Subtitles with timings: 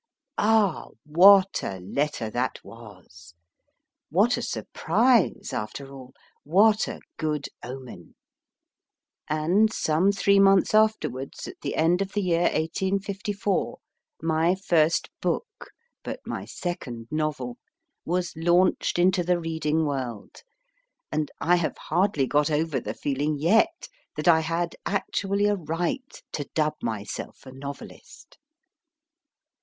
[0.39, 0.87] Ah!
[1.05, 3.35] what a letter that was!
[4.09, 6.15] what a surprise, after all!
[6.43, 8.15] what a good omen!
[9.29, 9.29] F.
[9.29, 9.41] W.
[9.41, 13.77] ROBINSON 133 And some three months afterwards, at the end of the year 1854,
[14.23, 15.69] my first book
[16.03, 17.57] but my second novel
[18.03, 20.41] was launched into the reading world,
[21.11, 26.23] and I have hardly got over the feeling yet that I had actually a right
[26.31, 28.39] to dub myself a novelist